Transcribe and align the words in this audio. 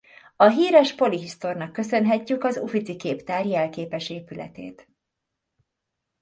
A 0.35 0.45
híres 0.47 0.95
polihisztornak 0.95 1.71
köszönhetjük 1.73 2.43
az 2.43 2.57
Uffizi 2.57 2.95
képtár 2.95 3.45
jelképes 3.45 4.09
épületét. 4.09 4.87